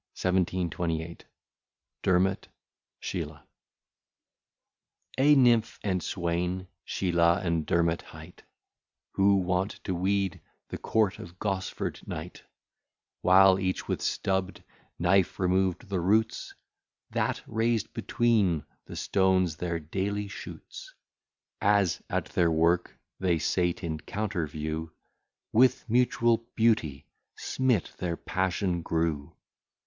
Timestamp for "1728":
0.15-1.25